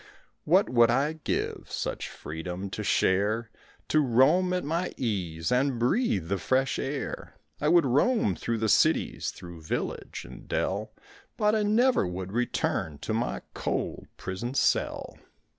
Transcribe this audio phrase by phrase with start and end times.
[0.45, 3.51] What would I give Such freedom to share,
[3.89, 8.67] To roam at my ease And breathe the fresh air; I would roam through the
[8.67, 10.91] cities, Through village and dell,
[11.37, 15.19] But I never would return To my cold prison cell.